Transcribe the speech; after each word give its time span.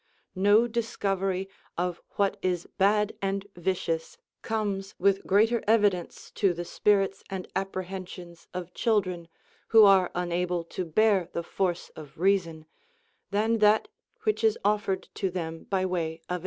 30. 0.33 0.41
No 0.41 0.67
discovery 0.67 1.47
of 1.77 2.01
what 2.15 2.35
is 2.41 2.65
bad 2.79 3.13
and 3.21 3.45
vicious 3.55 4.17
comes 4.41 4.95
witli 4.99 5.23
greater 5.27 5.63
evidence 5.67 6.31
to 6.31 6.55
the 6.55 6.65
spirits 6.65 7.23
and 7.29 7.47
apprehensions 7.55 8.47
of 8.51 8.73
chil 8.73 8.99
dren, 9.01 9.27
who 9.67 9.85
are 9.85 10.09
unable 10.15 10.63
to 10.63 10.85
bear 10.85 11.29
the 11.33 11.43
force 11.43 11.89
of 11.95 12.17
reason, 12.17 12.65
than 13.29 13.59
that 13.59 13.89
which 14.23 14.43
is 14.43 14.57
offered 14.65 15.07
to 15.13 15.29
them 15.29 15.65
by 15.69 15.85
way 15.85 16.19
of. 16.27 16.39